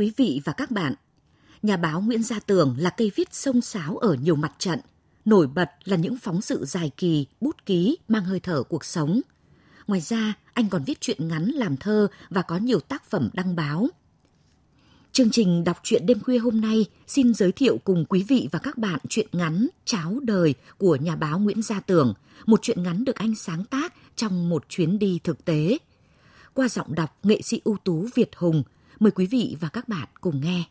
[0.00, 0.94] quý vị và các bạn,
[1.62, 4.80] nhà báo Nguyễn Gia Tường là cây viết sông sáo ở nhiều mặt trận.
[5.24, 9.20] Nổi bật là những phóng sự dài kỳ, bút ký mang hơi thở cuộc sống.
[9.86, 13.56] Ngoài ra, anh còn viết truyện ngắn làm thơ và có nhiều tác phẩm đăng
[13.56, 13.88] báo.
[15.12, 18.58] Chương trình đọc truyện đêm khuya hôm nay xin giới thiệu cùng quý vị và
[18.58, 22.14] các bạn truyện ngắn Cháo đời của nhà báo Nguyễn Gia Tường,
[22.46, 25.78] một truyện ngắn được anh sáng tác trong một chuyến đi thực tế.
[26.54, 28.62] Qua giọng đọc nghệ sĩ ưu tú Việt Hùng,
[29.00, 30.64] mời quý vị và các bạn cùng nghe.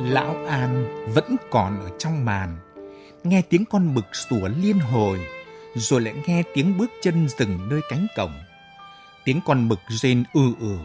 [0.00, 2.56] Lão An vẫn còn ở trong màn,
[3.24, 5.20] nghe tiếng con mực sủa liên hồi,
[5.74, 8.32] rồi lại nghe tiếng bước chân dừng nơi cánh cổng.
[9.24, 10.78] Tiếng con mực rên ư ử,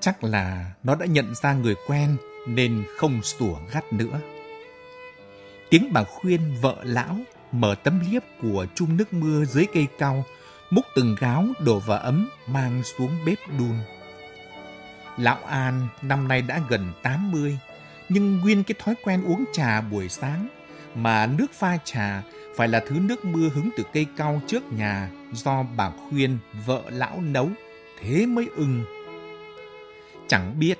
[0.00, 4.20] chắc là nó đã nhận ra người quen nên không sủa gắt nữa.
[5.70, 7.16] Tiếng bà khuyên vợ lão
[7.52, 10.24] mở tấm liếp của chung nước mưa dưới cây cao,
[10.70, 13.74] múc từng gáo đổ vào ấm mang xuống bếp đun.
[15.18, 17.58] Lão An năm nay đã gần 80,
[18.10, 20.48] nhưng nguyên cái thói quen uống trà buổi sáng
[20.94, 22.22] mà nước pha trà
[22.56, 26.82] phải là thứ nước mưa hứng từ cây cao trước nhà do bà khuyên vợ
[26.88, 27.48] lão nấu,
[28.00, 28.84] thế mới ưng.
[30.28, 30.78] Chẳng biết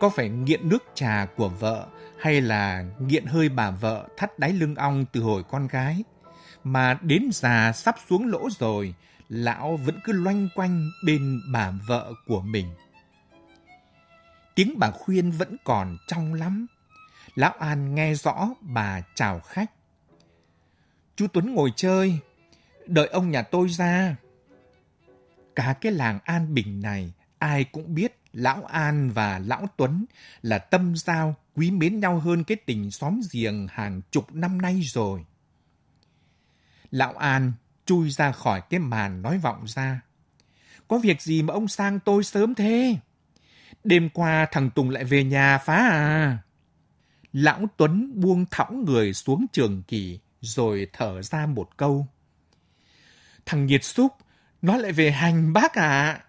[0.00, 1.86] có phải nghiện nước trà của vợ
[2.18, 6.04] hay là nghiện hơi bà vợ thắt đáy lưng ong từ hồi con gái,
[6.64, 8.94] mà đến già sắp xuống lỗ rồi,
[9.28, 12.66] lão vẫn cứ loanh quanh bên bà vợ của mình.
[14.54, 16.66] Tiếng bà khuyên vẫn còn trong lắm.
[17.34, 19.70] Lão An nghe rõ bà chào khách.
[21.16, 22.18] Chú Tuấn ngồi chơi,
[22.86, 24.16] đợi ông nhà tôi ra.
[25.54, 30.04] Cả cái làng An Bình này, ai cũng biết Lão An và Lão Tuấn
[30.42, 34.80] là tâm giao quý mến nhau hơn cái tình xóm giềng hàng chục năm nay
[34.82, 35.24] rồi.
[36.90, 37.52] Lão An
[37.86, 40.00] chui ra khỏi cái màn nói vọng ra.
[40.88, 42.96] Có việc gì mà ông sang tôi sớm thế?
[43.84, 46.38] Đêm qua thằng Tùng lại về nhà phá à?
[47.32, 52.06] Lão Tuấn buông thõng người xuống trường kỳ, rồi thở ra một câu.
[53.46, 54.12] Thằng Nhiệt Xúc,
[54.62, 56.24] nó lại về hành bác à?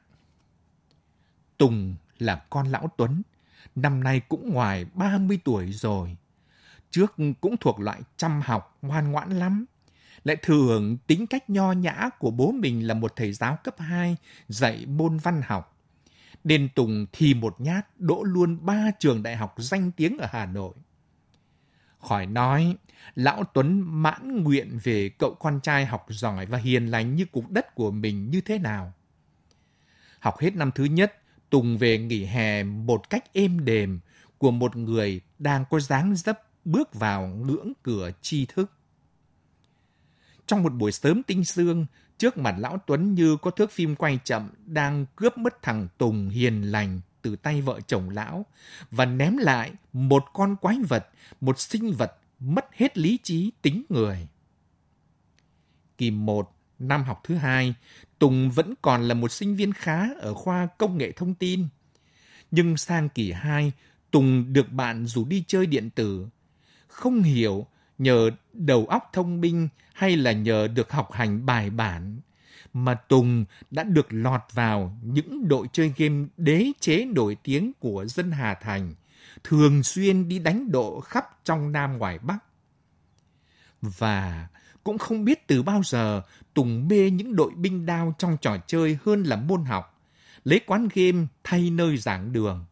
[1.57, 3.21] Tùng là con lão Tuấn,
[3.75, 6.17] năm nay cũng ngoài 30 tuổi rồi.
[6.91, 9.65] Trước cũng thuộc loại chăm học, ngoan ngoãn lắm.
[10.23, 13.75] Lại thừa hưởng tính cách nho nhã của bố mình là một thầy giáo cấp
[13.77, 15.70] 2, dạy môn văn học.
[16.43, 20.45] Nên Tùng thì một nhát đỗ luôn ba trường đại học danh tiếng ở Hà
[20.45, 20.73] Nội.
[21.99, 22.75] Khỏi nói,
[23.15, 27.49] Lão Tuấn mãn nguyện về cậu con trai học giỏi và hiền lành như cục
[27.49, 28.93] đất của mình như thế nào.
[30.19, 31.17] Học hết năm thứ nhất,
[31.49, 33.99] Tùng về nghỉ hè một cách êm đềm
[34.37, 38.71] của một người đang có dáng dấp bước vào ngưỡng cửa tri thức.
[40.47, 41.85] Trong một buổi sớm tinh sương,
[42.21, 46.29] trước mặt Lão Tuấn như có thước phim quay chậm đang cướp mất thằng Tùng
[46.29, 48.45] hiền lành từ tay vợ chồng lão
[48.91, 51.07] và ném lại một con quái vật,
[51.41, 54.27] một sinh vật mất hết lý trí tính người.
[55.97, 57.73] Kỳ 1, năm học thứ hai,
[58.19, 61.67] Tùng vẫn còn là một sinh viên khá ở khoa công nghệ thông tin.
[62.51, 63.71] Nhưng sang kỳ 2,
[64.11, 66.27] Tùng được bạn rủ đi chơi điện tử.
[66.87, 67.67] Không hiểu
[68.01, 72.21] nhờ đầu óc thông minh hay là nhờ được học hành bài bản
[72.73, 78.05] mà Tùng đã được lọt vào những đội chơi game đế chế nổi tiếng của
[78.05, 78.93] dân Hà Thành,
[79.43, 82.37] thường xuyên đi đánh độ khắp trong Nam ngoài Bắc.
[83.81, 84.47] Và
[84.83, 86.21] cũng không biết từ bao giờ
[86.53, 90.01] Tùng mê những đội binh đao trong trò chơi hơn là môn học,
[90.43, 92.65] lấy quán game thay nơi giảng đường.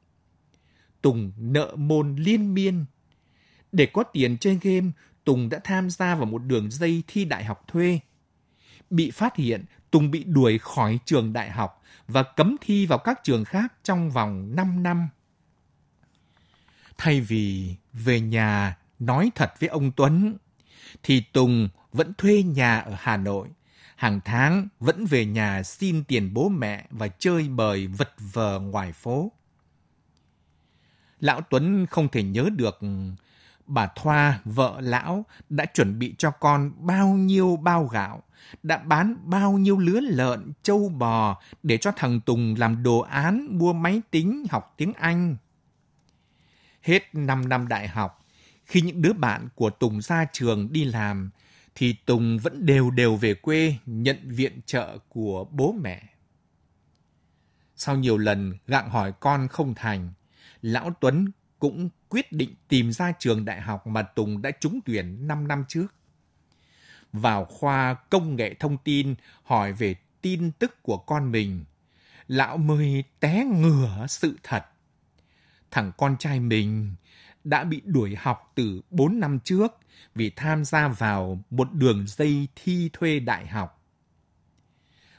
[1.01, 2.85] Tùng nợ môn liên miên.
[3.71, 4.91] Để có tiền chơi game,
[5.23, 7.99] Tùng đã tham gia vào một đường dây thi đại học thuê.
[8.89, 13.19] Bị phát hiện, Tùng bị đuổi khỏi trường đại học và cấm thi vào các
[13.23, 15.07] trường khác trong vòng 5 năm.
[16.97, 20.37] Thay vì về nhà nói thật với ông Tuấn,
[21.03, 23.47] thì Tùng vẫn thuê nhà ở Hà Nội.
[23.95, 28.93] Hàng tháng vẫn về nhà xin tiền bố mẹ và chơi bời vật vờ ngoài
[28.93, 29.31] phố.
[31.19, 32.79] Lão Tuấn không thể nhớ được
[33.69, 38.23] bà Thoa, vợ lão, đã chuẩn bị cho con bao nhiêu bao gạo,
[38.63, 43.47] đã bán bao nhiêu lứa lợn, trâu bò để cho thằng Tùng làm đồ án
[43.51, 45.35] mua máy tính học tiếng Anh.
[46.81, 48.25] Hết 5 năm đại học,
[48.65, 51.29] khi những đứa bạn của Tùng ra trường đi làm,
[51.75, 56.03] thì Tùng vẫn đều đều về quê nhận viện trợ của bố mẹ.
[57.75, 60.13] Sau nhiều lần gặng hỏi con không thành,
[60.61, 65.27] Lão Tuấn cũng quyết định tìm ra trường đại học mà Tùng đã trúng tuyển
[65.27, 65.87] 5 năm trước.
[67.13, 71.65] Vào khoa công nghệ thông tin hỏi về tin tức của con mình,
[72.27, 74.65] lão mới té ngửa sự thật.
[75.71, 76.95] Thằng con trai mình
[77.43, 79.77] đã bị đuổi học từ 4 năm trước
[80.15, 83.83] vì tham gia vào một đường dây thi thuê đại học.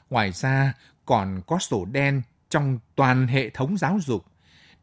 [0.09, 0.73] Ngoài ra,
[1.05, 4.25] còn có sổ đen trong toàn hệ thống giáo dục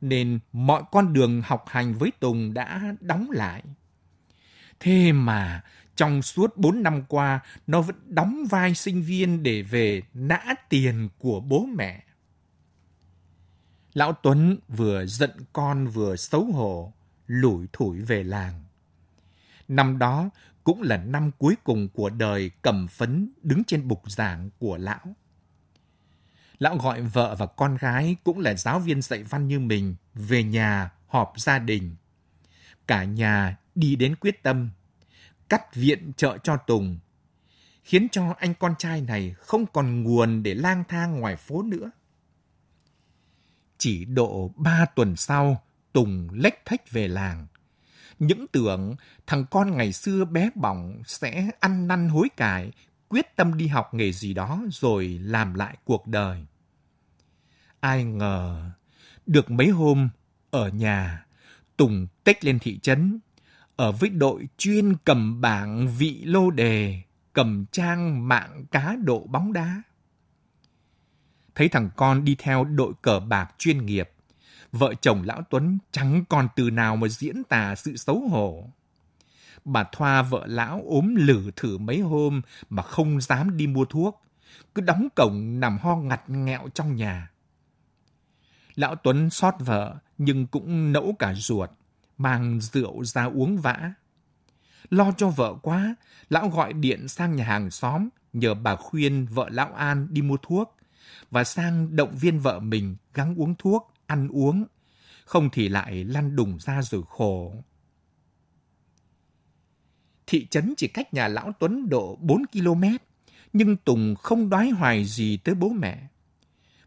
[0.00, 3.62] nên mọi con đường học hành với Tùng đã đóng lại.
[4.80, 5.62] Thế mà
[5.96, 11.08] trong suốt 4 năm qua, nó vẫn đóng vai sinh viên để về nã tiền
[11.18, 12.04] của bố mẹ.
[13.94, 16.92] Lão Tuấn vừa giận con vừa xấu hổ,
[17.26, 18.64] lủi thủi về làng.
[19.68, 20.30] Năm đó
[20.64, 25.14] cũng là năm cuối cùng của đời cầm phấn đứng trên bục giảng của lão.
[26.58, 30.42] Lão gọi vợ và con gái cũng là giáo viên dạy văn như mình về
[30.42, 31.96] nhà họp gia đình.
[32.86, 34.70] Cả nhà đi đến quyết tâm,
[35.48, 36.98] cắt viện trợ cho Tùng,
[37.84, 41.90] khiến cho anh con trai này không còn nguồn để lang thang ngoài phố nữa.
[43.78, 45.62] Chỉ độ ba tuần sau,
[45.92, 47.46] Tùng lách thách về làng.
[48.18, 48.96] Những tưởng
[49.26, 52.72] thằng con ngày xưa bé bỏng sẽ ăn năn hối cải,
[53.08, 56.46] quyết tâm đi học nghề gì đó rồi làm lại cuộc đời.
[57.80, 58.70] Ai ngờ,
[59.26, 60.08] được mấy hôm
[60.50, 61.24] ở nhà,
[61.76, 63.20] Tùng tách lên thị trấn,
[63.76, 67.02] ở với đội chuyên cầm bảng vị lô đề,
[67.32, 69.82] cầm trang mạng cá độ bóng đá.
[71.54, 74.10] Thấy thằng con đi theo đội cờ bạc chuyên nghiệp,
[74.72, 78.70] vợ chồng lão Tuấn chẳng còn từ nào mà diễn tả sự xấu hổ.
[79.72, 84.22] Bà Thoa vợ lão ốm lử thử mấy hôm mà không dám đi mua thuốc,
[84.74, 87.30] cứ đóng cổng nằm ho ngặt nghẹo trong nhà.
[88.74, 91.70] Lão Tuấn xót vợ nhưng cũng nẫu cả ruột,
[92.18, 93.92] mang rượu ra uống vã.
[94.90, 95.94] Lo cho vợ quá,
[96.30, 100.36] lão gọi điện sang nhà hàng xóm nhờ bà khuyên vợ lão An đi mua
[100.42, 100.76] thuốc
[101.30, 104.64] và sang động viên vợ mình gắng uống thuốc, ăn uống,
[105.24, 107.54] không thì lại lăn đùng ra rồi khổ.
[110.30, 112.84] Thị trấn chỉ cách nhà lão Tuấn độ 4 km,
[113.52, 116.02] nhưng Tùng không đoái hoài gì tới bố mẹ.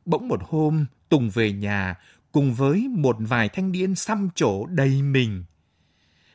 [0.06, 1.96] Bỗng một hôm, Tùng về nhà
[2.32, 5.44] cùng với một vài thanh niên xăm trổ đầy mình.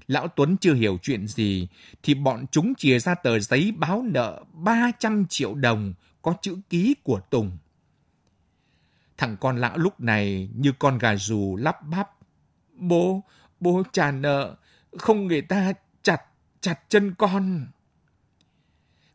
[0.07, 1.69] Lão Tuấn chưa hiểu chuyện gì,
[2.03, 6.95] thì bọn chúng chia ra tờ giấy báo nợ 300 triệu đồng có chữ ký
[7.03, 7.59] của Tùng.
[9.17, 12.11] Thằng con lão lúc này như con gà rù lắp bắp.
[12.73, 13.23] Bố,
[13.61, 14.57] bố trả nợ,
[14.99, 15.73] không người ta
[16.67, 17.67] chặt, chân con.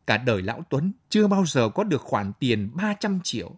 [0.06, 3.56] Cả đời lão Tuấn chưa bao giờ có được khoản tiền 300 triệu.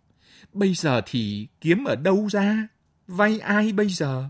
[0.52, 2.68] Bây giờ thì kiếm ở đâu ra?
[3.06, 4.28] Vay ai bây giờ?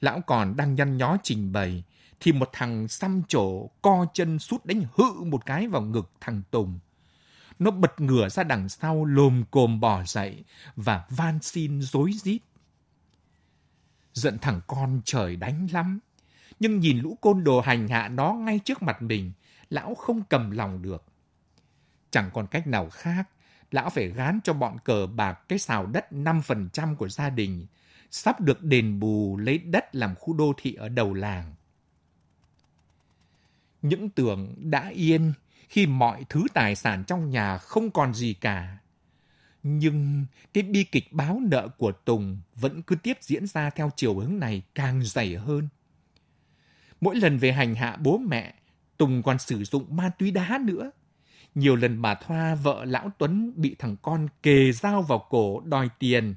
[0.00, 1.84] Lão còn đang nhăn nhó trình bày,
[2.20, 6.42] thì một thằng xăm trổ co chân sút đánh hự một cái vào ngực thằng
[6.50, 6.78] Tùng.
[7.58, 10.44] Nó bật ngửa ra đằng sau lồm cồm bỏ dậy
[10.76, 12.40] và van xin dối rít.
[14.12, 16.00] Giận thằng con trời đánh lắm.
[16.60, 19.32] Nhưng nhìn lũ côn đồ hành hạ nó ngay trước mặt mình,
[19.70, 21.04] lão không cầm lòng được.
[22.10, 23.28] Chẳng còn cách nào khác,
[23.70, 27.66] lão phải gán cho bọn cờ bạc cái xào đất 5% của gia đình,
[28.10, 31.54] sắp được đền bù lấy đất làm khu đô thị ở đầu làng.
[33.82, 35.32] Những tưởng đã yên
[35.68, 38.78] khi mọi thứ tài sản trong nhà không còn gì cả.
[39.62, 44.18] Nhưng cái bi kịch báo nợ của Tùng vẫn cứ tiếp diễn ra theo chiều
[44.18, 45.68] hướng này càng dày hơn.
[47.00, 48.54] Mỗi lần về hành hạ bố mẹ,
[48.96, 50.90] Tùng còn sử dụng ma túy đá nữa.
[51.54, 55.88] Nhiều lần bà Thoa, vợ lão Tuấn bị thằng con kề dao vào cổ đòi
[55.98, 56.34] tiền.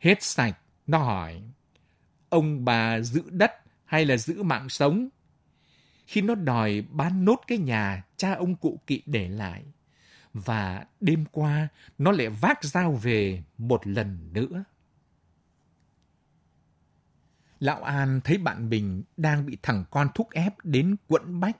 [0.00, 1.42] Hết sạch, nó hỏi,
[2.28, 3.52] ông bà giữ đất
[3.84, 5.08] hay là giữ mạng sống?
[6.06, 9.62] Khi nó đòi bán nốt cái nhà cha ông cụ kỵ để lại.
[10.34, 14.64] Và đêm qua, nó lại vác dao về một lần nữa.
[17.62, 21.56] Lão An thấy bạn mình đang bị thằng con thúc ép đến quẫn bách,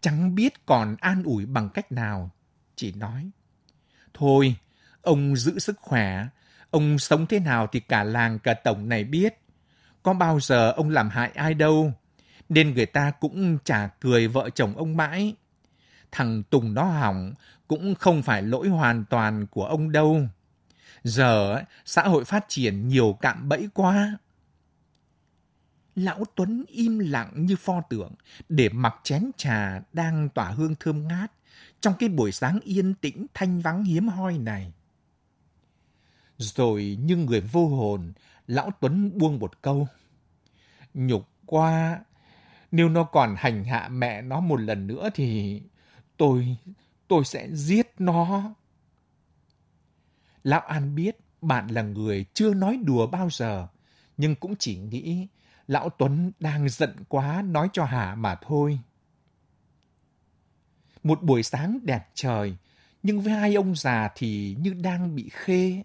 [0.00, 2.30] chẳng biết còn an ủi bằng cách nào.
[2.76, 3.30] Chỉ nói,
[4.14, 4.56] thôi,
[5.02, 6.26] ông giữ sức khỏe,
[6.70, 9.34] ông sống thế nào thì cả làng cả tổng này biết.
[10.02, 11.92] Có bao giờ ông làm hại ai đâu,
[12.48, 15.34] nên người ta cũng chả cười vợ chồng ông mãi.
[16.12, 17.34] Thằng Tùng nó hỏng
[17.68, 20.20] cũng không phải lỗi hoàn toàn của ông đâu.
[21.02, 24.18] Giờ xã hội phát triển nhiều cạm bẫy quá.
[25.98, 28.12] Lão Tuấn im lặng như pho tượng
[28.48, 31.32] để mặc chén trà đang tỏa hương thơm ngát
[31.80, 34.72] trong cái buổi sáng yên tĩnh thanh vắng hiếm hoi này.
[36.38, 38.12] Rồi như người vô hồn,
[38.46, 39.88] Lão Tuấn buông một câu.
[40.94, 42.00] Nhục qua,
[42.72, 45.60] nếu nó còn hành hạ mẹ nó một lần nữa thì
[46.16, 46.56] tôi,
[47.08, 48.54] tôi sẽ giết nó.
[50.44, 53.68] Lão An biết bạn là người chưa nói đùa bao giờ,
[54.16, 55.26] nhưng cũng chỉ nghĩ
[55.68, 58.80] Lão Tuấn đang giận quá nói cho hả mà thôi.
[61.02, 62.56] Một buổi sáng đẹp trời,
[63.02, 65.82] nhưng với hai ông già thì như đang bị khê.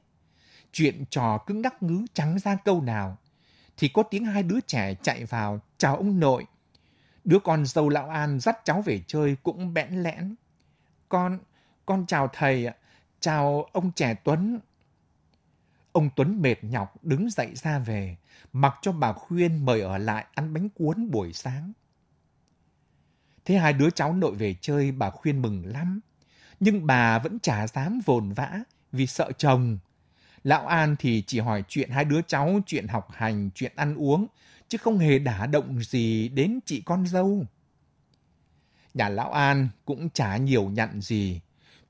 [0.72, 3.18] Chuyện trò cứng đắc ngứ trắng ra câu nào.
[3.78, 6.46] Thì có tiếng hai đứa trẻ chạy vào, chào ông nội.
[7.24, 10.36] Đứa con dâu lão An dắt cháu về chơi cũng bẽn lẽn.
[11.10, 11.40] Con,
[11.86, 12.76] con chào thầy ạ,
[13.20, 14.60] chào ông trẻ Tuấn.
[15.94, 18.18] Ông Tuấn mệt nhọc đứng dậy ra về,
[18.54, 21.74] mặc cho bà khuyên mời ở lại ăn bánh cuốn buổi sáng.
[23.46, 26.00] Thế hai đứa cháu nội về chơi bà khuyên mừng lắm,
[26.60, 28.60] nhưng bà vẫn chả dám vồn vã
[28.92, 29.78] vì sợ chồng.
[30.44, 34.28] Lão An thì chỉ hỏi chuyện hai đứa cháu, chuyện học hành, chuyện ăn uống,
[34.68, 37.46] chứ không hề đả động gì đến chị con dâu.
[38.94, 41.42] Nhà Lão An cũng chả nhiều nhận gì,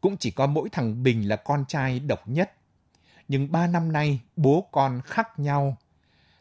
[0.01, 2.53] cũng chỉ có mỗi thằng Bình là con trai độc nhất.
[3.27, 5.77] Nhưng ba năm nay bố con khác nhau.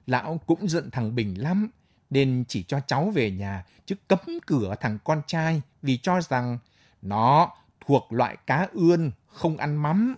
[0.07, 1.71] Lão cũng giận thằng Bình lắm,
[2.11, 6.59] nên chỉ cho cháu về nhà, chứ cấm cửa thằng con trai vì cho rằng
[7.03, 7.51] nó
[7.87, 10.17] thuộc loại cá ươn, không ăn mắm.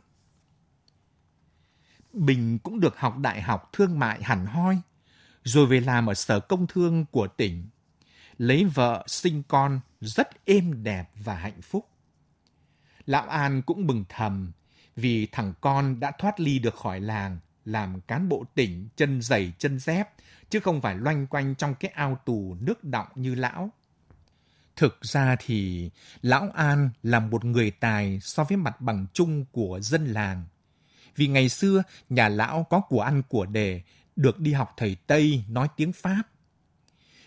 [2.12, 4.78] Bình cũng được học đại học thương mại hẳn hoi,
[5.44, 7.68] rồi về làm ở sở công thương của tỉnh.
[8.38, 11.88] Lấy vợ, sinh con rất êm đẹp và hạnh phúc.
[13.06, 14.52] Lão An cũng mừng thầm
[14.96, 19.52] vì thằng con đã thoát ly được khỏi làng, làm cán bộ tỉnh chân dày
[19.58, 20.08] chân dép,
[20.50, 23.70] chứ không phải loanh quanh trong cái ao tù nước động như lão.
[24.76, 25.90] Thực ra thì
[26.22, 30.44] Lão An là một người tài so với mặt bằng chung của dân làng.
[31.16, 33.82] Vì ngày xưa nhà lão có của ăn của đề,
[34.16, 36.22] được đi học thầy Tây nói tiếng Pháp.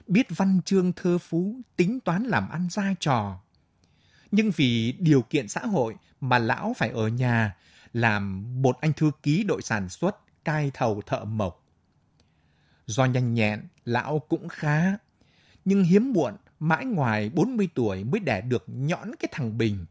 [0.08, 3.40] Biết văn chương thơ phú, tính toán làm ăn ra trò.
[4.32, 7.56] Nhưng vì điều kiện xã hội mà lão phải ở nhà
[7.94, 11.66] làm một anh thư ký đội sản xuất cai thầu thợ mộc.
[12.86, 14.98] Do nhanh nhẹn, lão cũng khá.
[15.66, 19.86] Nhưng hiếm muộn, mãi ngoài 40 tuổi mới đẻ được nhõn cái thằng Bình.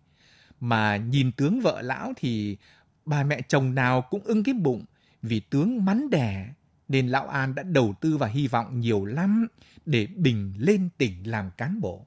[0.61, 2.57] Mà nhìn tướng vợ lão thì
[3.05, 4.85] bà mẹ chồng nào cũng ưng cái bụng
[5.23, 6.52] vì tướng mắn đẻ.
[6.88, 9.47] Nên lão An đã đầu tư và hy vọng nhiều lắm
[9.87, 12.07] để Bình lên tỉnh làm cán bộ.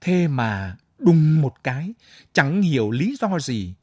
[0.00, 1.94] Thế mà đùng một cái,
[2.32, 3.74] chẳng hiểu lý do gì.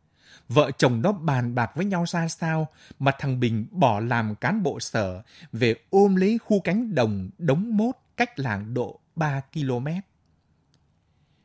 [0.48, 2.68] Vợ chồng nó bàn bạc với nhau ra sao
[3.00, 7.78] mà thằng Bình bỏ làm cán bộ sở về ôm lấy khu cánh đồng đống
[7.78, 9.88] mốt cách làng độ 3 km.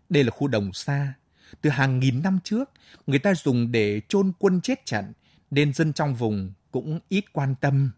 [0.09, 1.15] Đây là khu đồng xa.
[1.61, 2.71] Từ hàng nghìn năm trước,
[3.07, 5.13] người ta dùng để chôn quân chết trận,
[5.51, 7.91] nên dân trong vùng cũng ít quan tâm.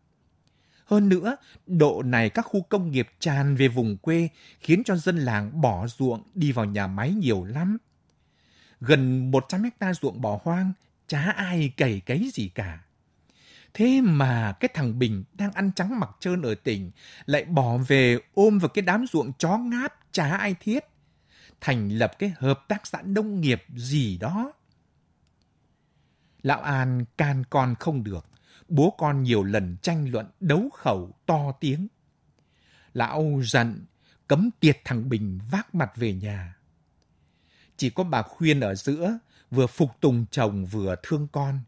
[0.91, 4.29] Hơn nữa, độ này các khu công nghiệp tràn về vùng quê
[4.61, 7.79] khiến cho dân làng bỏ ruộng đi vào nhà máy nhiều lắm.
[8.81, 10.73] Gần 100 hecta ruộng bỏ hoang,
[11.07, 12.81] chả ai cày cấy gì cả.
[13.75, 16.91] Thế mà cái thằng Bình đang ăn trắng mặc trơn ở tỉnh
[17.27, 20.85] lại bỏ về ôm vào cái đám ruộng chó ngáp chả ai thiết.
[21.61, 24.53] Thành lập cái hợp tác xã nông nghiệp gì đó.
[26.43, 28.30] Lão An can con không được.
[28.71, 31.89] Bố con nhiều lần tranh luận đấu khẩu to tiếng.
[32.95, 33.85] Lão giận,
[34.27, 36.57] cấm tiệt thằng Bình vác mặt về nhà.
[37.77, 39.19] Chỉ có bà khuyên ở giữa,
[39.51, 41.61] vừa phục tùng chồng vừa thương con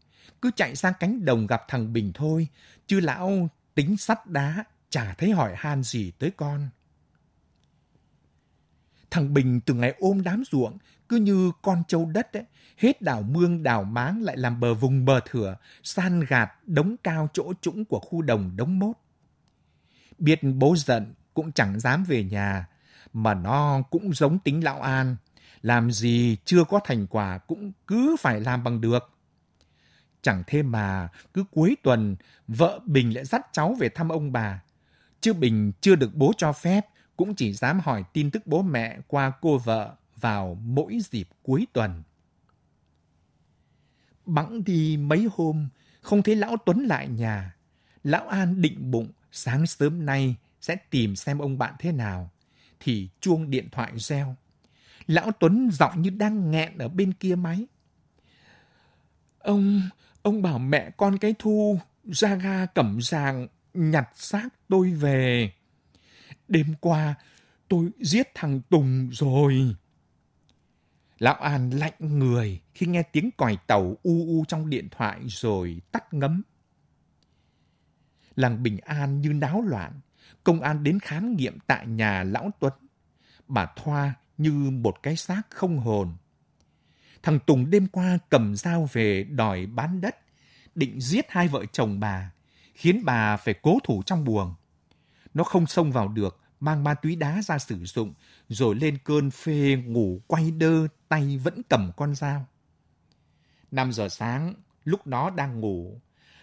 [0.43, 2.49] cứ chạy sang cánh đồng gặp thằng Bình thôi,
[2.87, 6.69] chứ lão tính sắt đá, chả thấy hỏi han gì tới con.
[9.13, 10.79] Thằng Bình từ ngày ôm đám ruộng,
[11.09, 12.45] cứ như con trâu đất ấy,
[12.77, 17.29] hết đào mương đào máng lại làm bờ vùng bờ thửa, san gạt đống cao
[17.33, 18.97] chỗ trũng của khu đồng đống mốt.
[20.19, 22.67] Biết bố giận cũng chẳng dám về nhà,
[23.13, 25.17] mà nó cũng giống tính lão An,
[25.63, 29.11] làm gì chưa có thành quả cũng cứ phải làm bằng được.
[30.23, 32.17] Chẳng thế mà cứ cuối tuần
[32.49, 34.63] vợ Bình lại dắt cháu về thăm ông bà.
[35.21, 38.99] Chứ Bình chưa được bố cho phép cũng chỉ dám hỏi tin tức bố mẹ
[39.07, 42.03] qua cô vợ vào mỗi dịp cuối tuần.
[44.27, 45.69] Bẵng đi mấy hôm,
[46.01, 47.57] không thấy Lão Tuấn lại nhà.
[48.05, 52.31] Lão An định bụng sáng sớm nay sẽ tìm xem ông bạn thế nào.
[52.81, 54.37] Thì chuông điện thoại reo.
[55.07, 57.67] Lão Tuấn giọng như đang nghẹn ở bên kia máy.
[59.39, 59.83] Ông,
[60.23, 65.53] ông bảo mẹ con cái thu ra ga cẩm ràng nhặt xác tôi về.
[66.53, 67.15] Đêm qua
[67.69, 69.77] tôi giết thằng Tùng rồi.
[71.19, 75.81] Lão An lạnh người khi nghe tiếng còi tàu u u trong điện thoại rồi
[75.93, 76.43] tắt ngấm.
[78.37, 80.01] Làng Bình An như náo loạn,
[80.45, 82.73] công an đến khám nghiệm tại nhà Lão Tuấn.
[83.49, 86.17] Bà Thoa như một cái xác không hồn.
[87.23, 90.17] Thằng Tùng đêm qua cầm dao về đòi bán đất,
[90.75, 92.33] định giết hai vợ chồng bà,
[92.75, 94.55] khiến bà phải cố thủ trong buồng.
[95.35, 98.15] Nó không xông vào được, mang ma túy đá ra sử dụng,
[98.49, 102.47] rồi lên cơn phê ngủ quay đơ, tay vẫn cầm con dao.
[103.71, 104.55] 5 giờ sáng,
[104.85, 106.01] lúc đó đang ngủ,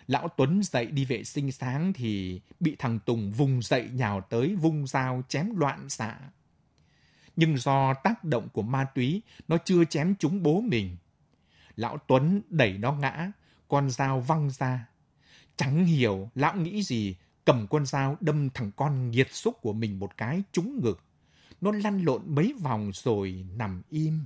[0.07, 4.55] Lão Tuấn dậy đi vệ sinh sáng thì bị thằng Tùng vùng dậy nhào tới
[4.55, 6.19] vung dao chém loạn xạ.
[7.35, 10.97] Nhưng do tác động của ma túy, nó chưa chém trúng bố mình.
[11.75, 13.31] Lão Tuấn đẩy nó ngã,
[13.67, 14.87] con dao văng ra.
[15.55, 17.15] Chẳng hiểu lão nghĩ gì,
[17.49, 21.03] cầm con dao đâm thằng con nghiệt xúc của mình một cái trúng ngực.
[21.61, 24.25] Nó lăn lộn mấy vòng rồi nằm im.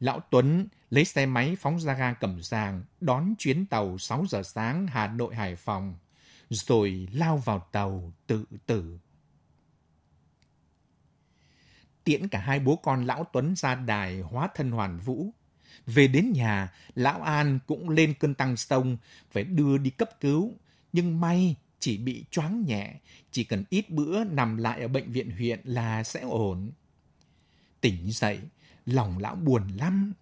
[0.00, 4.42] Lão Tuấn lấy xe máy phóng ra ga Cẩm Giàng, đón chuyến tàu 6 giờ
[4.42, 5.94] sáng Hà Nội Hải Phòng,
[6.50, 8.98] rồi lao vào tàu tự tử.
[12.04, 15.30] Tiễn cả hai bố con Lão Tuấn ra đài hóa thân hoàn vũ.
[15.86, 18.96] Về đến nhà, Lão An cũng lên cơn tăng sông,
[19.30, 20.54] phải đưa đi cấp cứu.
[20.92, 22.94] Nhưng may chỉ bị choáng nhẹ,
[23.30, 26.70] chỉ cần ít bữa nằm lại ở bệnh viện huyện là sẽ ổn.
[27.80, 28.38] Tỉnh dậy,
[28.86, 30.12] lòng lão buồn lắm.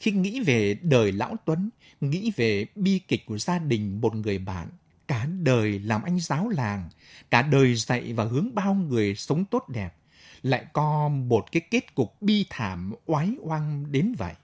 [0.00, 4.38] Khi nghĩ về đời lão Tuấn, nghĩ về bi kịch của gia đình một người
[4.38, 4.68] bạn,
[5.06, 6.88] cả đời làm anh giáo làng,
[7.30, 9.94] cả đời dạy và hướng bao người sống tốt đẹp,
[10.42, 14.34] lại có một cái kết cục bi thảm oái oăm đến vậy.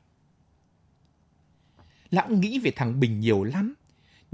[2.11, 3.75] Lão nghĩ về thằng Bình nhiều lắm,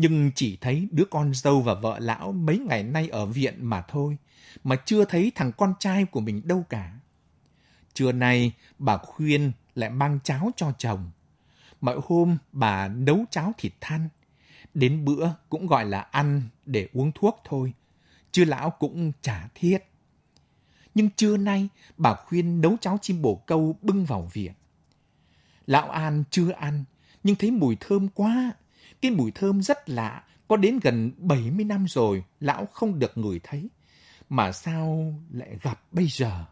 [0.02, 3.82] nhưng chỉ thấy đứa con dâu và vợ lão mấy ngày nay ở viện mà
[3.82, 4.16] thôi,
[4.64, 6.92] mà chưa thấy thằng con trai của mình đâu cả.
[7.94, 11.10] Trưa nay, bà khuyên lại mang cháo cho chồng.
[11.80, 14.08] Mọi hôm, bà nấu cháo thịt than.
[14.74, 17.72] Đến bữa cũng gọi là ăn để uống thuốc thôi.
[18.32, 19.78] Chứ lão cũng chả thiết.
[20.94, 24.52] Nhưng trưa nay, bà khuyên nấu cháo chim bồ câu bưng vào viện.
[25.66, 26.84] Lão An chưa ăn,
[27.22, 28.52] nhưng thấy mùi thơm quá.
[29.02, 33.40] Cái mùi thơm rất lạ, có đến gần 70 năm rồi, lão không được ngửi
[33.42, 33.68] thấy.
[34.28, 36.44] Mà sao lại gặp bây giờ?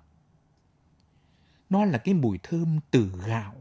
[1.70, 3.54] Nó là cái mùi thơm từ gạo.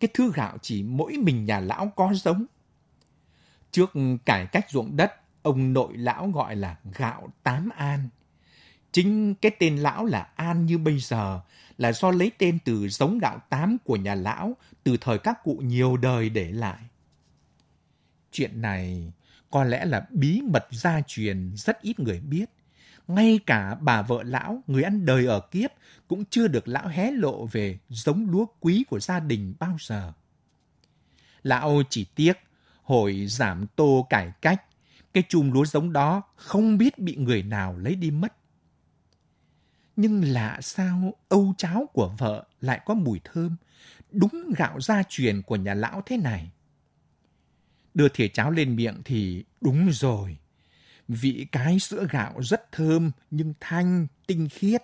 [0.00, 2.46] Cái thứ gạo chỉ mỗi mình nhà lão có giống.
[3.70, 3.92] Trước
[4.24, 8.08] cải cách ruộng đất, ông nội lão gọi là gạo tám an.
[8.92, 11.40] Chính cái tên lão là An như bây giờ
[11.78, 15.60] là do lấy tên từ giống gạo tám của nhà lão từ thời các cụ
[15.64, 16.89] nhiều đời để lại.
[18.32, 19.12] Chuyện này
[19.50, 22.50] có lẽ là bí mật gia truyền rất ít người biết.
[23.08, 25.70] Ngay cả bà vợ lão, người ăn đời ở kiếp,
[26.08, 30.12] cũng chưa được lão hé lộ về giống lúa quý của gia đình bao giờ.
[31.42, 32.32] Lão chỉ tiếc,
[32.82, 34.64] hồi giảm tô cải cách,
[35.14, 38.32] cái chùm lúa giống đó không biết bị người nào lấy đi mất.
[39.96, 43.56] Nhưng lạ sao âu cháo của vợ lại có mùi thơm,
[44.10, 46.50] đúng gạo gia truyền của nhà lão thế này.
[47.94, 50.36] Đưa thìa cháo lên miệng thì đúng rồi.
[51.08, 54.82] Vị cái sữa gạo rất thơm nhưng thanh, tinh khiết.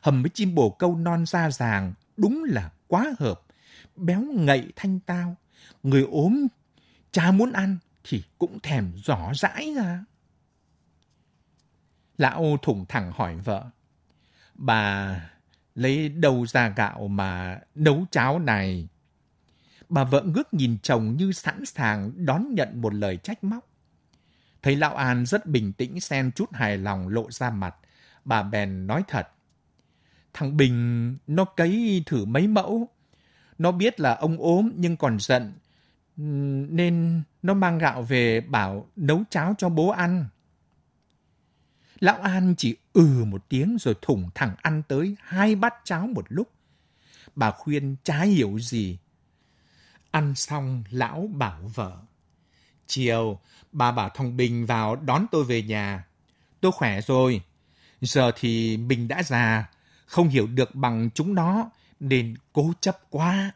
[0.00, 3.42] Hầm với chim bồ câu non da ràng, đúng là quá hợp.
[3.96, 5.36] Béo ngậy thanh tao.
[5.82, 6.46] Người ốm,
[7.12, 10.04] cha muốn ăn thì cũng thèm rõ rãi ra.
[12.18, 13.70] Lão thủng thẳng hỏi vợ.
[14.54, 15.16] Bà
[15.74, 18.88] lấy đâu ra gạo mà nấu cháo này?
[19.92, 23.68] Bà vợ ngước nhìn chồng như sẵn sàng đón nhận một lời trách móc.
[24.62, 27.74] Thấy Lão An rất bình tĩnh xen chút hài lòng lộ ra mặt,
[28.24, 29.28] bà bèn nói thật.
[30.32, 32.88] Thằng Bình nó cấy thử mấy mẫu.
[33.58, 35.52] Nó biết là ông ốm nhưng còn giận.
[36.16, 40.26] Nên nó mang gạo về bảo nấu cháo cho bố ăn.
[42.00, 46.24] Lão An chỉ ừ một tiếng rồi thủng thẳng ăn tới hai bát cháo một
[46.28, 46.52] lúc.
[47.34, 48.98] Bà khuyên chả hiểu gì.
[50.12, 51.96] Ăn xong, lão bảo vợ.
[52.86, 53.38] Chiều,
[53.72, 56.04] bà bảo thằng Bình vào đón tôi về nhà.
[56.60, 57.42] Tôi khỏe rồi.
[58.00, 59.70] Giờ thì mình đã già,
[60.06, 61.70] không hiểu được bằng chúng nó,
[62.00, 63.52] nên cố chấp quá.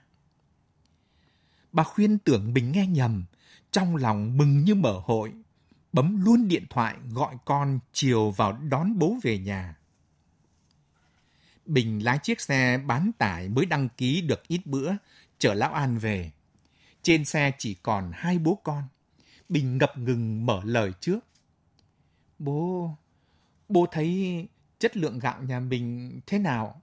[1.73, 3.25] Bà khuyên tưởng mình nghe nhầm,
[3.71, 5.33] trong lòng mừng như mở hội,
[5.93, 9.75] bấm luôn điện thoại gọi con chiều vào đón bố về nhà.
[11.67, 14.93] Bình lái chiếc xe bán tải mới đăng ký được ít bữa,
[15.39, 16.31] chở Lão An về.
[17.07, 18.83] Trên xe chỉ còn hai bố con.
[19.49, 21.19] Bình ngập ngừng mở lời trước.
[22.39, 22.91] Bố,
[23.69, 26.83] bố thấy chất lượng gạo nhà mình thế nào?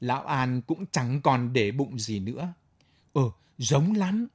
[0.00, 2.52] Lão An cũng chẳng còn để bụng gì nữa.
[3.12, 3.22] Ờ,
[3.58, 4.26] giống lắm.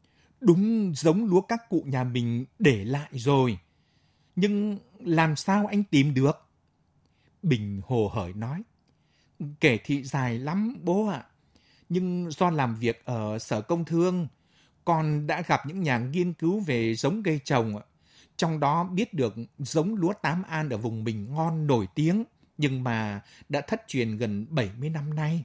[0.42, 3.60] Đúng giống lúa các cụ nhà mình để lại rồi.
[4.36, 6.48] Nhưng làm sao anh tìm được?
[7.44, 8.64] Bình hồ hởi nói.
[9.60, 11.18] Kể thị dài lắm bố ạ.
[11.18, 11.30] À.
[11.90, 14.28] Nhưng do làm việc ở sở công thương,
[14.86, 17.76] con đã gặp những nhà nghiên cứu về giống cây trồng.
[18.38, 22.24] Trong đó biết được giống lúa Tám An ở vùng mình ngon nổi tiếng,
[22.58, 25.44] nhưng mà đã thất truyền gần 70 năm nay.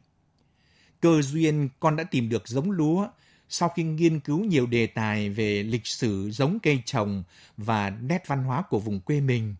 [1.01, 3.09] Cơ duyên con đã tìm được giống lúa
[3.49, 7.23] sau khi nghiên cứu nhiều đề tài về lịch sử giống cây trồng
[7.57, 9.55] và nét văn hóa của vùng quê mình.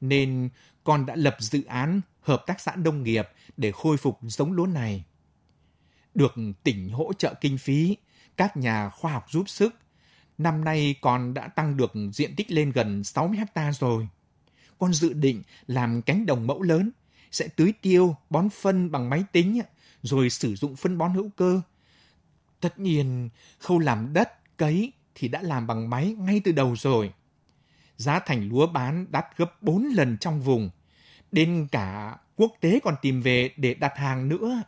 [0.00, 0.48] Nên
[0.84, 4.66] con đã lập dự án hợp tác xã nông nghiệp để khôi phục giống lúa
[4.66, 5.04] này.
[6.14, 7.96] Được tỉnh hỗ trợ kinh phí,
[8.36, 9.74] các nhà khoa học giúp sức.
[10.38, 14.08] Năm nay con đã tăng được diện tích lên gần 60 hecta rồi.
[14.78, 16.90] Con dự định làm cánh đồng mẫu lớn,
[17.30, 19.60] sẽ tưới tiêu, bón phân bằng máy tính,
[20.02, 21.60] rồi sử dụng phân bón hữu cơ.
[22.60, 27.12] Tất nhiên, khâu làm đất, cấy thì đã làm bằng máy ngay từ đầu rồi.
[27.96, 30.70] Giá thành lúa bán đắt gấp 4 lần trong vùng.
[31.32, 34.62] Đến cả quốc tế còn tìm về để đặt hàng nữa.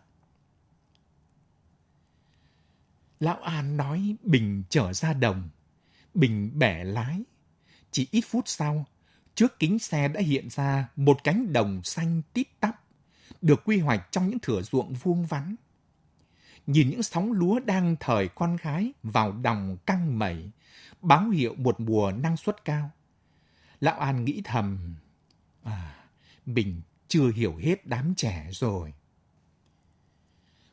[3.23, 5.49] Lão An nói Bình trở ra đồng.
[6.15, 7.23] Bình bẻ lái.
[7.91, 8.87] Chỉ ít phút sau,
[9.35, 12.83] trước kính xe đã hiện ra một cánh đồng xanh tít tắp,
[13.43, 15.55] được quy hoạch trong những thửa ruộng vuông vắn.
[16.67, 20.51] Nhìn những sóng lúa đang thời con gái vào đồng căng mẩy,
[21.01, 22.91] báo hiệu một mùa năng suất cao.
[23.81, 24.97] Lão An nghĩ thầm,
[25.63, 25.95] à,
[26.47, 28.95] mình chưa hiểu hết đám trẻ rồi.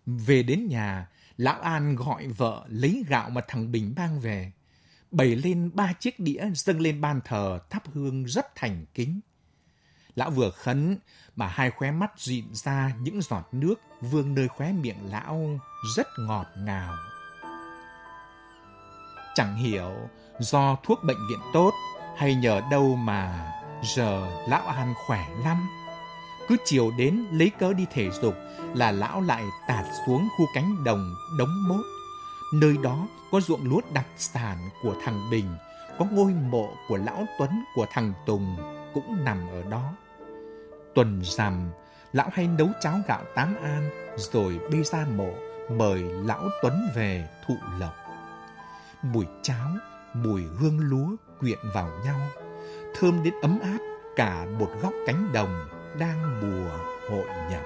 [0.06, 1.08] Về đến nhà,
[1.40, 4.52] Lão An gọi vợ lấy gạo mà thằng Bình mang về,
[5.12, 9.20] bày lên ba chiếc đĩa dâng lên ban thờ thắp hương rất thành kính.
[10.16, 10.98] Lão vừa khấn
[11.36, 15.60] mà hai khóe mắt dịn ra những giọt nước vương nơi khóe miệng lão
[15.96, 16.96] rất ngọt ngào.
[19.36, 19.92] Chẳng hiểu
[20.40, 21.72] do thuốc bệnh viện tốt
[22.18, 23.52] hay nhờ đâu mà
[23.84, 25.68] giờ lão An khỏe lắm.
[26.50, 28.36] Cứ chiều đến lấy cớ đi thể dục
[28.76, 31.86] là lão lại tạt xuống khu cánh đồng đống mốt.
[32.54, 35.46] Nơi đó có ruộng lúa đặc sản của thằng Bình,
[36.00, 38.58] có ngôi mộ của lão Tuấn của thằng Tùng
[38.94, 39.94] cũng nằm ở đó.
[40.96, 41.70] Tuần rằm,
[42.14, 45.30] lão hay nấu cháo gạo tám an rồi bê ra mộ
[45.78, 47.96] mời lão Tuấn về thụ lộc.
[49.02, 49.70] Mùi cháo,
[50.14, 52.20] mùi hương lúa quyện vào nhau,
[52.96, 53.78] thơm đến ấm áp
[54.16, 56.72] cả một góc cánh đồng đang mùa
[57.08, 57.62] hội nhập.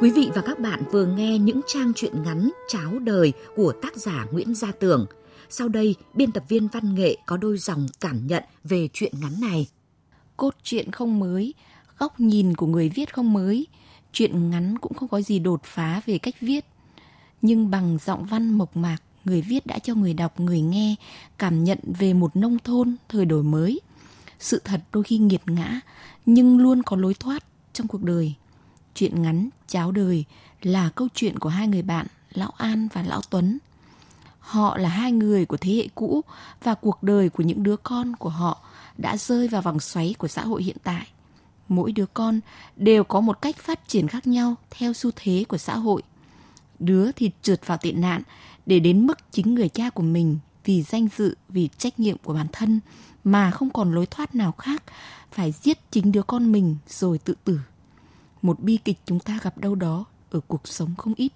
[0.00, 3.96] Quý vị và các bạn vừa nghe những trang truyện ngắn Cháo đời của tác
[3.96, 5.06] giả Nguyễn Gia Tường.
[5.50, 9.40] Sau đây, biên tập viên văn nghệ có đôi dòng cảm nhận về chuyện ngắn
[9.40, 9.66] này.
[10.36, 11.54] Cốt truyện không mới,
[11.98, 13.66] góc nhìn của người viết không mới,
[14.12, 16.64] chuyện ngắn cũng không có gì đột phá về cách viết.
[17.42, 20.94] Nhưng bằng giọng văn mộc mạc, người viết đã cho người đọc, người nghe
[21.38, 23.80] cảm nhận về một nông thôn thời đổi mới.
[24.38, 25.80] Sự thật đôi khi nghiệt ngã,
[26.26, 28.34] nhưng luôn có lối thoát trong cuộc đời.
[28.94, 30.24] Chuyện ngắn Cháo đời
[30.62, 33.58] là câu chuyện của hai người bạn Lão An và Lão Tuấn.
[34.44, 36.20] Họ là hai người của thế hệ cũ
[36.62, 38.60] và cuộc đời của những đứa con của họ
[38.98, 41.06] đã rơi vào vòng xoáy của xã hội hiện tại.
[41.68, 42.40] Mỗi đứa con
[42.76, 46.02] đều có một cách phát triển khác nhau theo xu thế của xã hội.
[46.78, 48.22] Đứa thì trượt vào tệ nạn
[48.66, 52.34] để đến mức chính người cha của mình vì danh dự, vì trách nhiệm của
[52.34, 52.80] bản thân
[53.24, 54.82] mà không còn lối thoát nào khác,
[55.32, 57.60] phải giết chính đứa con mình rồi tự tử.
[58.42, 61.32] Một bi kịch chúng ta gặp đâu đó ở cuộc sống không ít.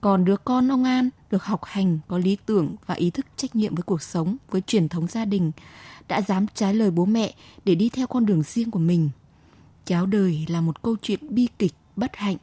[0.00, 3.56] Còn đứa con ông An được học hành, có lý tưởng và ý thức trách
[3.56, 5.52] nhiệm với cuộc sống, với truyền thống gia đình,
[6.08, 9.10] đã dám trái lời bố mẹ để đi theo con đường riêng của mình.
[9.84, 12.36] Cháu đời là một câu chuyện bi kịch, bất hạnh,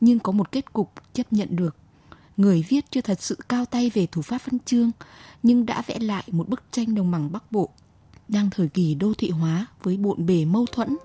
[0.00, 1.76] nhưng có một kết cục chấp nhận được.
[2.36, 4.90] Người viết chưa thật sự cao tay về thủ pháp văn chương,
[5.42, 7.68] nhưng đã vẽ lại một bức tranh đồng bằng Bắc Bộ,
[8.28, 10.96] đang thời kỳ đô thị hóa với bộn bề mâu thuẫn.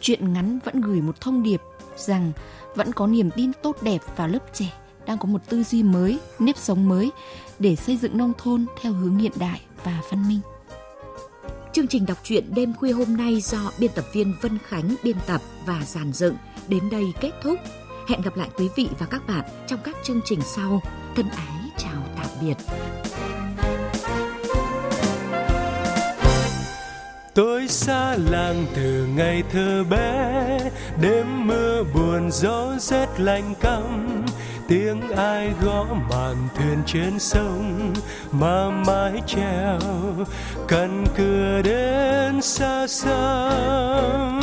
[0.00, 1.60] Chuyện ngắn vẫn gửi một thông điệp
[1.96, 2.32] rằng
[2.74, 4.72] vẫn có niềm tin tốt đẹp vào lớp trẻ
[5.06, 7.10] đang có một tư duy mới, nếp sống mới
[7.58, 10.40] để xây dựng nông thôn theo hướng hiện đại và văn minh.
[11.72, 15.16] Chương trình đọc truyện đêm khuya hôm nay do biên tập viên Vân Khánh biên
[15.26, 16.36] tập và giàn dựng
[16.68, 17.58] đến đây kết thúc.
[18.08, 20.80] Hẹn gặp lại quý vị và các bạn trong các chương trình sau.
[21.16, 22.56] Thân ái chào tạm biệt.
[27.34, 30.58] Tôi xa làng từ ngày thơ bé,
[31.00, 34.24] đêm mưa buồn gió rét lạnh căm
[34.68, 37.92] tiếng ai gõ màn thuyền trên sông
[38.32, 39.78] mà mái treo
[40.68, 44.40] cần cửa đến xa xăm.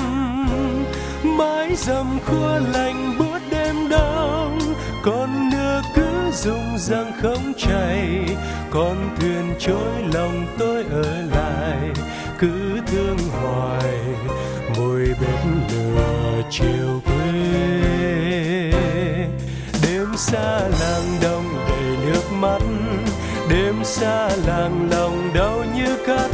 [1.24, 4.60] Mái dầm khua lạnh buốt đêm đông
[5.04, 8.26] con nước cứ rung răng không chảy.
[8.72, 11.90] Con thuyền trôi lòng tôi ở lại,
[12.40, 14.00] cứ thương hoài.
[14.78, 17.83] Mùi bếp lửa chiều quê
[20.34, 22.62] xa làng đông đầy nước mắt.
[23.50, 26.30] Đêm xa làng lòng đau như cắt.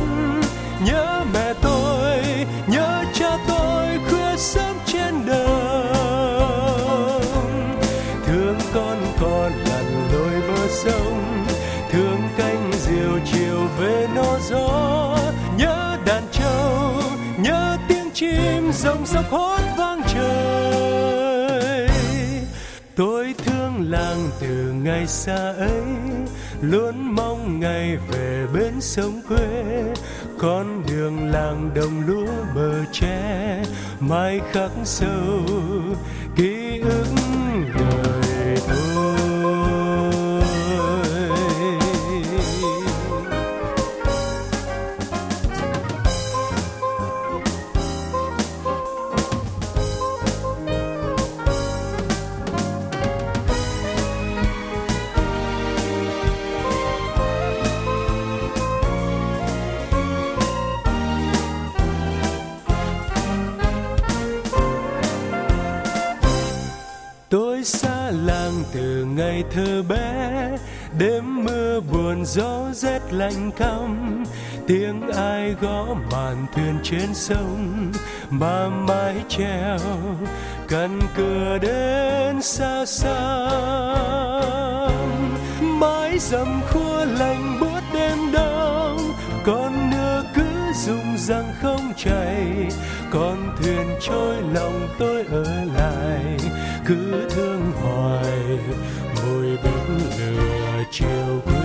[0.85, 2.23] Nhớ mẹ tôi,
[2.67, 7.21] nhớ cha tôi khuya sớm trên đường.
[8.27, 11.45] Thương con còn lặn lội bờ sông.
[11.91, 15.17] Thương canh diều chiều về nó gió.
[15.57, 17.01] Nhớ đàn trâu,
[17.37, 19.68] nhớ tiếng chim rồng rọc hót
[24.89, 25.81] ngày xa ấy,
[26.61, 29.83] luôn mong ngày về bên sông quê.
[30.39, 33.63] Con đường làng đồng lúa bờ tre,
[33.99, 35.39] mai khắc sâu,
[36.35, 37.07] ký ức
[37.79, 37.88] đời
[70.99, 74.23] đêm mưa buồn, gió rét lạnh căm.
[74.67, 77.91] Tiếng ai gõ màn thuyền trên sông.
[78.29, 79.79] Mà mái treo
[80.67, 83.09] cần cửa đến xa xăm
[85.61, 88.97] mái dầm khua lạnh buốt đêm đông
[89.45, 90.43] con nước cứ
[90.85, 92.69] rung răng không chảy.
[93.11, 96.37] Con thuyền trôi lòng tôi ở lại.
[96.85, 98.59] Cứ thương hoài,
[99.15, 100.58] mùi bến lửa
[100.91, 101.59] chiều quê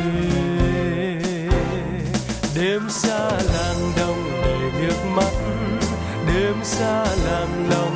[2.56, 5.32] đêm xa làng đông đầy nước mắt
[6.26, 7.93] đêm xa làm lòng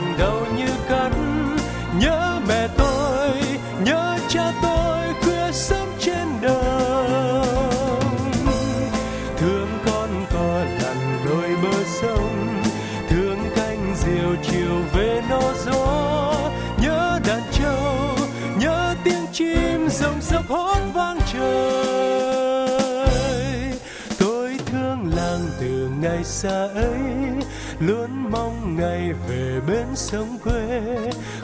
[20.08, 22.68] dòng sông hót vang trời.
[24.18, 27.00] Tôi thương làng từ ngày xa ấy,
[27.80, 30.82] luôn mong ngày về bên sông quê.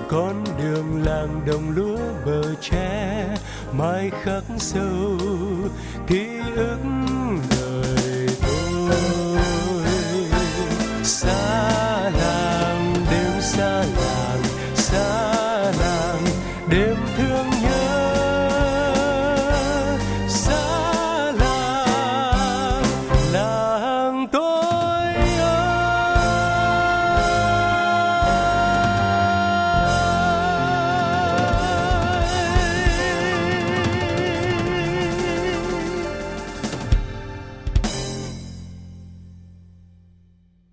[0.08, 3.26] Con đường làng đồng lúa bờ tre,
[3.72, 5.18] mai khắc sâu,
[6.06, 6.78] ký ức